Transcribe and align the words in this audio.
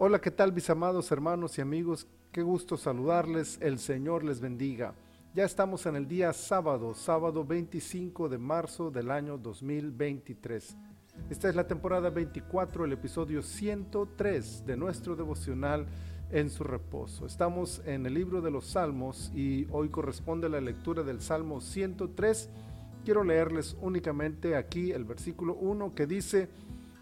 Hola, 0.00 0.20
¿qué 0.20 0.30
tal 0.30 0.52
mis 0.52 0.70
amados 0.70 1.10
hermanos 1.10 1.58
y 1.58 1.60
amigos? 1.60 2.06
Qué 2.30 2.40
gusto 2.40 2.76
saludarles, 2.76 3.58
el 3.60 3.80
Señor 3.80 4.22
les 4.22 4.38
bendiga. 4.38 4.94
Ya 5.34 5.44
estamos 5.44 5.86
en 5.86 5.96
el 5.96 6.06
día 6.06 6.32
sábado, 6.32 6.94
sábado 6.94 7.44
25 7.44 8.28
de 8.28 8.38
marzo 8.38 8.92
del 8.92 9.10
año 9.10 9.36
2023. 9.38 10.76
Esta 11.30 11.48
es 11.48 11.56
la 11.56 11.66
temporada 11.66 12.10
24, 12.10 12.84
el 12.84 12.92
episodio 12.92 13.42
103 13.42 14.64
de 14.64 14.76
nuestro 14.76 15.16
devocional 15.16 15.88
en 16.30 16.48
su 16.48 16.62
reposo. 16.62 17.26
Estamos 17.26 17.82
en 17.84 18.06
el 18.06 18.14
libro 18.14 18.40
de 18.40 18.52
los 18.52 18.68
Salmos 18.68 19.32
y 19.34 19.66
hoy 19.72 19.88
corresponde 19.88 20.48
la 20.48 20.60
lectura 20.60 21.02
del 21.02 21.20
Salmo 21.20 21.60
103. 21.60 22.50
Quiero 23.04 23.24
leerles 23.24 23.76
únicamente 23.80 24.54
aquí 24.54 24.92
el 24.92 25.04
versículo 25.04 25.54
1 25.54 25.92
que 25.96 26.06
dice, 26.06 26.48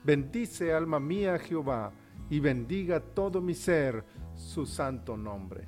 bendice 0.02 0.72
alma 0.72 0.98
mía 0.98 1.38
Jehová 1.38 1.92
y 2.30 2.40
bendiga 2.40 3.00
todo 3.00 3.40
mi 3.40 3.54
ser 3.54 4.04
su 4.34 4.66
santo 4.66 5.16
nombre. 5.16 5.64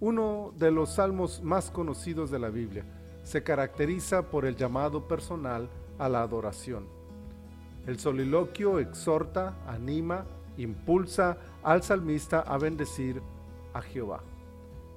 Uno 0.00 0.52
de 0.58 0.70
los 0.70 0.94
salmos 0.94 1.42
más 1.42 1.70
conocidos 1.70 2.30
de 2.30 2.38
la 2.38 2.50
Biblia 2.50 2.84
se 3.22 3.42
caracteriza 3.42 4.30
por 4.30 4.44
el 4.44 4.56
llamado 4.56 5.08
personal 5.08 5.68
a 5.98 6.08
la 6.08 6.22
adoración. 6.22 6.86
El 7.86 7.98
soliloquio 7.98 8.78
exhorta, 8.78 9.56
anima, 9.66 10.26
impulsa 10.56 11.38
al 11.62 11.82
salmista 11.82 12.40
a 12.40 12.58
bendecir 12.58 13.22
a 13.72 13.82
Jehová. 13.82 14.22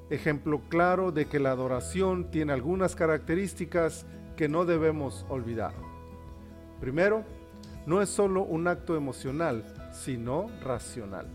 Ejemplo 0.09 0.61
claro 0.69 1.11
de 1.11 1.25
que 1.25 1.39
la 1.39 1.51
adoración 1.51 2.31
tiene 2.31 2.53
algunas 2.53 2.95
características 2.95 4.05
que 4.35 4.47
no 4.47 4.65
debemos 4.65 5.25
olvidar. 5.29 5.73
Primero, 6.79 7.23
no 7.87 8.01
es 8.01 8.09
solo 8.09 8.43
un 8.43 8.67
acto 8.67 8.97
emocional, 8.97 9.63
sino 9.93 10.49
racional. 10.61 11.25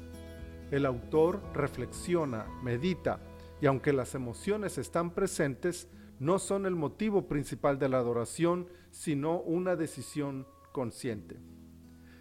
El 0.70 0.84
autor 0.84 1.40
reflexiona, 1.54 2.44
medita, 2.62 3.20
y 3.62 3.66
aunque 3.66 3.94
las 3.94 4.14
emociones 4.14 4.76
están 4.76 5.12
presentes, 5.12 5.88
no 6.18 6.38
son 6.38 6.66
el 6.66 6.76
motivo 6.76 7.26
principal 7.26 7.78
de 7.78 7.88
la 7.88 7.96
adoración, 7.96 8.66
sino 8.90 9.40
una 9.40 9.76
decisión 9.76 10.46
consciente. 10.72 11.38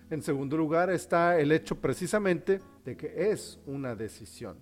En 0.09 0.21
segundo 0.21 0.55
lugar 0.55 0.89
está 0.89 1.37
el 1.37 1.51
hecho 1.51 1.81
precisamente 1.81 2.61
de 2.85 2.95
que 2.95 3.31
es 3.31 3.59
una 3.65 3.95
decisión. 3.95 4.55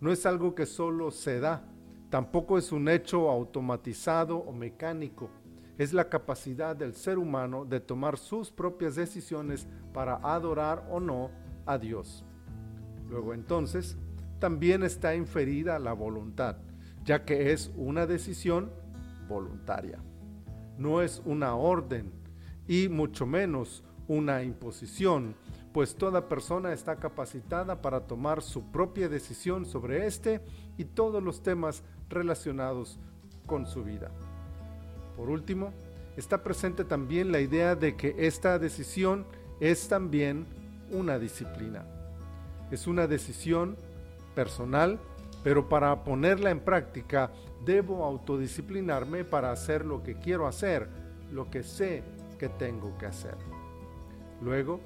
No 0.00 0.10
es 0.10 0.26
algo 0.26 0.56
que 0.56 0.66
solo 0.66 1.12
se 1.12 1.38
da, 1.38 1.62
tampoco 2.10 2.58
es 2.58 2.72
un 2.72 2.88
hecho 2.88 3.30
automatizado 3.30 4.38
o 4.38 4.52
mecánico, 4.52 5.30
es 5.80 5.94
la 5.94 6.10
capacidad 6.10 6.76
del 6.76 6.92
ser 6.92 7.16
humano 7.16 7.64
de 7.64 7.80
tomar 7.80 8.18
sus 8.18 8.50
propias 8.50 8.96
decisiones 8.96 9.66
para 9.94 10.16
adorar 10.16 10.86
o 10.90 11.00
no 11.00 11.30
a 11.64 11.78
Dios. 11.78 12.22
Luego 13.08 13.32
entonces, 13.32 13.96
también 14.38 14.82
está 14.82 15.14
inferida 15.14 15.78
la 15.78 15.94
voluntad, 15.94 16.58
ya 17.02 17.24
que 17.24 17.52
es 17.52 17.72
una 17.78 18.06
decisión 18.06 18.70
voluntaria. 19.26 19.98
No 20.76 21.00
es 21.00 21.22
una 21.24 21.54
orden 21.54 22.12
y 22.68 22.90
mucho 22.90 23.24
menos 23.24 23.82
una 24.06 24.42
imposición, 24.42 25.34
pues 25.72 25.94
toda 25.94 26.28
persona 26.28 26.74
está 26.74 26.96
capacitada 26.96 27.80
para 27.80 28.06
tomar 28.06 28.42
su 28.42 28.70
propia 28.70 29.08
decisión 29.08 29.64
sobre 29.64 30.04
este 30.04 30.42
y 30.76 30.84
todos 30.84 31.22
los 31.22 31.42
temas 31.42 31.82
relacionados 32.10 33.00
con 33.46 33.64
su 33.64 33.82
vida. 33.82 34.10
Por 35.20 35.28
último, 35.28 35.74
está 36.16 36.42
presente 36.42 36.82
también 36.82 37.30
la 37.30 37.40
idea 37.40 37.76
de 37.76 37.94
que 37.94 38.14
esta 38.16 38.58
decisión 38.58 39.26
es 39.60 39.86
también 39.86 40.46
una 40.90 41.18
disciplina. 41.18 41.84
Es 42.70 42.86
una 42.86 43.06
decisión 43.06 43.76
personal, 44.34 44.98
pero 45.44 45.68
para 45.68 46.04
ponerla 46.04 46.50
en 46.50 46.60
práctica 46.60 47.30
debo 47.66 48.02
autodisciplinarme 48.06 49.26
para 49.26 49.52
hacer 49.52 49.84
lo 49.84 50.02
que 50.02 50.14
quiero 50.14 50.46
hacer, 50.46 50.88
lo 51.30 51.50
que 51.50 51.64
sé 51.64 52.02
que 52.38 52.48
tengo 52.48 52.96
que 52.96 53.04
hacer. 53.04 53.36
Luego, 54.40 54.80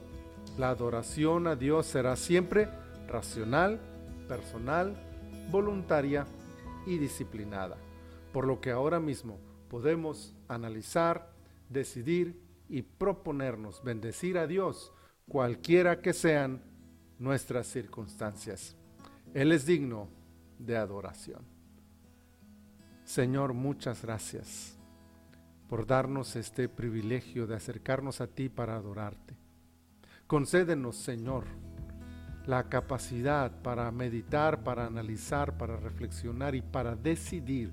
la 0.58 0.70
adoración 0.70 1.46
a 1.46 1.54
Dios 1.54 1.86
será 1.86 2.16
siempre 2.16 2.68
racional, 3.06 3.78
personal, 4.26 4.96
voluntaria 5.52 6.26
y 6.86 6.98
disciplinada, 6.98 7.76
por 8.32 8.48
lo 8.48 8.60
que 8.60 8.72
ahora 8.72 8.98
mismo 8.98 9.38
podemos 9.74 10.32
analizar, 10.46 11.32
decidir 11.68 12.40
y 12.68 12.82
proponernos 12.82 13.82
bendecir 13.82 14.38
a 14.38 14.46
Dios 14.46 14.92
cualquiera 15.28 16.00
que 16.00 16.12
sean 16.12 16.62
nuestras 17.18 17.66
circunstancias. 17.66 18.76
Él 19.34 19.50
es 19.50 19.66
digno 19.66 20.06
de 20.60 20.76
adoración. 20.76 21.42
Señor, 23.02 23.52
muchas 23.52 24.00
gracias 24.02 24.78
por 25.68 25.88
darnos 25.88 26.36
este 26.36 26.68
privilegio 26.68 27.48
de 27.48 27.56
acercarnos 27.56 28.20
a 28.20 28.28
ti 28.28 28.48
para 28.48 28.76
adorarte. 28.76 29.34
Concédenos, 30.28 30.94
Señor, 30.94 31.46
la 32.46 32.68
capacidad 32.68 33.50
para 33.60 33.90
meditar, 33.90 34.62
para 34.62 34.86
analizar, 34.86 35.58
para 35.58 35.76
reflexionar 35.76 36.54
y 36.54 36.62
para 36.62 36.94
decidir 36.94 37.72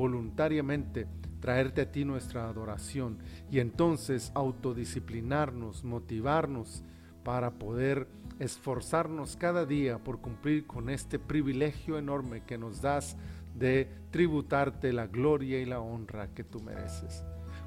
voluntariamente 0.00 1.06
traerte 1.40 1.82
a 1.82 1.92
ti 1.92 2.06
nuestra 2.06 2.48
adoración 2.48 3.18
y 3.50 3.60
entonces 3.60 4.32
autodisciplinarnos, 4.34 5.84
motivarnos 5.84 6.82
para 7.22 7.50
poder 7.50 8.08
esforzarnos 8.38 9.36
cada 9.36 9.66
día 9.66 9.98
por 9.98 10.20
cumplir 10.20 10.66
con 10.66 10.88
este 10.88 11.18
privilegio 11.18 11.98
enorme 11.98 12.42
que 12.44 12.56
nos 12.56 12.80
das 12.80 13.18
de 13.54 13.88
tributarte 14.10 14.94
la 14.94 15.06
gloria 15.06 15.60
y 15.60 15.66
la 15.66 15.80
honra 15.80 16.28
que 16.28 16.44
tú 16.44 16.60
mereces. 16.60 17.22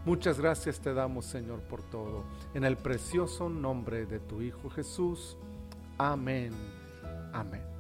Muchas 0.05 0.39
gracias 0.39 0.79
te 0.79 0.93
damos 0.93 1.25
Señor 1.25 1.59
por 1.61 1.83
todo. 1.83 2.23
En 2.55 2.63
el 2.63 2.77
precioso 2.77 3.47
nombre 3.47 4.07
de 4.07 4.19
tu 4.19 4.41
Hijo 4.41 4.71
Jesús. 4.71 5.37
Amén. 5.99 6.51
Amén. 7.31 7.72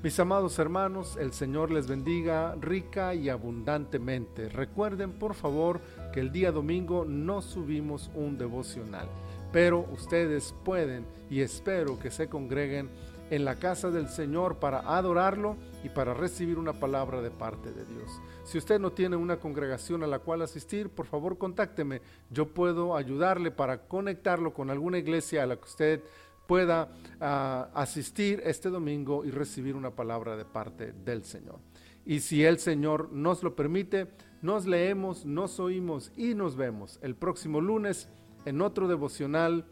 Mis 0.00 0.20
amados 0.20 0.60
hermanos, 0.60 1.16
el 1.16 1.32
Señor 1.32 1.72
les 1.72 1.88
bendiga 1.88 2.54
rica 2.60 3.16
y 3.16 3.28
abundantemente. 3.28 4.48
Recuerden 4.48 5.10
por 5.10 5.34
favor 5.34 5.80
que 6.12 6.20
el 6.20 6.30
día 6.30 6.52
domingo 6.52 7.04
no 7.04 7.42
subimos 7.42 8.08
un 8.14 8.38
devocional, 8.38 9.08
pero 9.50 9.80
ustedes 9.92 10.54
pueden 10.64 11.04
y 11.28 11.40
espero 11.40 11.98
que 11.98 12.12
se 12.12 12.28
congreguen 12.28 12.88
en 13.30 13.44
la 13.44 13.56
casa 13.56 13.90
del 13.90 14.08
Señor 14.08 14.60
para 14.60 14.96
adorarlo 14.96 15.56
y 15.82 15.88
para 15.88 16.14
recibir 16.14 16.58
una 16.58 16.74
palabra 16.74 17.20
de 17.20 17.32
parte 17.32 17.72
de 17.72 17.84
Dios. 17.84 18.20
Si 18.44 18.56
usted 18.56 18.78
no 18.78 18.92
tiene 18.92 19.16
una 19.16 19.38
congregación 19.38 20.04
a 20.04 20.06
la 20.06 20.20
cual 20.20 20.42
asistir, 20.42 20.90
por 20.90 21.06
favor 21.06 21.38
contácteme. 21.38 22.02
Yo 22.30 22.46
puedo 22.46 22.96
ayudarle 22.96 23.50
para 23.50 23.88
conectarlo 23.88 24.54
con 24.54 24.70
alguna 24.70 24.98
iglesia 24.98 25.42
a 25.42 25.46
la 25.46 25.56
que 25.56 25.64
usted 25.64 26.02
pueda 26.48 26.88
ah, 27.20 27.68
asistir 27.74 28.40
este 28.42 28.70
domingo 28.70 29.22
y 29.22 29.30
recibir 29.30 29.76
una 29.76 29.90
palabra 29.90 30.34
de 30.34 30.46
parte 30.46 30.92
del 30.92 31.22
Señor. 31.22 31.60
Y 32.06 32.20
si 32.20 32.42
el 32.42 32.58
Señor 32.58 33.12
nos 33.12 33.42
lo 33.42 33.54
permite, 33.54 34.08
nos 34.40 34.64
leemos, 34.64 35.26
nos 35.26 35.60
oímos 35.60 36.10
y 36.16 36.34
nos 36.34 36.56
vemos 36.56 36.98
el 37.02 37.14
próximo 37.14 37.60
lunes 37.60 38.08
en 38.46 38.62
otro 38.62 38.88
devocional 38.88 39.66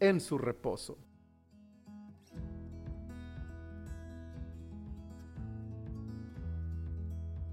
en 0.00 0.22
su 0.22 0.38
reposo. 0.38 0.96